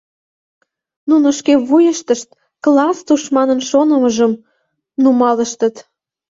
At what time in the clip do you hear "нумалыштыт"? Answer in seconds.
5.01-5.75